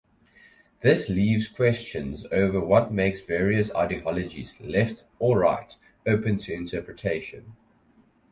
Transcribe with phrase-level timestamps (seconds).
[0.79, 5.75] This leaves questions over what makes various ideologies left or right
[6.07, 7.55] open to interpretation.